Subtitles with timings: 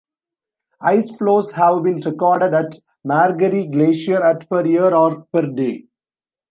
[0.81, 2.73] Ice flows have been recorded at
[3.05, 5.83] Margerie Glacier at per year or per day.